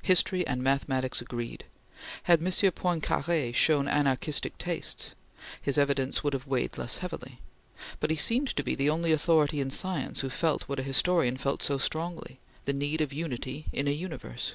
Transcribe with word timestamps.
History 0.00 0.46
and 0.46 0.62
mathematics 0.62 1.20
agreed. 1.20 1.64
Had 2.22 2.40
M. 2.42 2.50
Poincare 2.72 3.54
shown 3.54 3.86
anarchistic 3.86 4.56
tastes, 4.56 5.14
his 5.60 5.76
evidence 5.76 6.24
would 6.24 6.32
have 6.32 6.46
weighed 6.46 6.78
less 6.78 6.96
heavily; 6.96 7.38
but 8.00 8.08
he 8.08 8.16
seemed 8.16 8.48
to 8.56 8.62
be 8.62 8.74
the 8.74 8.88
only 8.88 9.12
authority 9.12 9.60
in 9.60 9.68
science 9.70 10.20
who 10.20 10.30
felt 10.30 10.62
what 10.62 10.80
a 10.80 10.82
historian 10.82 11.36
felt 11.36 11.62
so 11.62 11.76
strongly 11.76 12.38
the 12.64 12.72
need 12.72 13.02
of 13.02 13.12
unity 13.12 13.66
in 13.74 13.86
a 13.86 13.90
universe. 13.90 14.54